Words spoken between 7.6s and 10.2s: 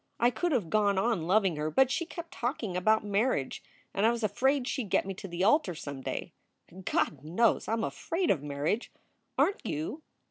I m afraid of marriage. Aren t you?